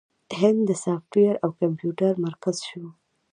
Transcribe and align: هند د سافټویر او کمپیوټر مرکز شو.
هند 0.39 0.59
د 0.69 0.71
سافټویر 0.83 1.35
او 1.43 1.49
کمپیوټر 1.61 2.13
مرکز 2.25 2.57
شو. 2.67 2.83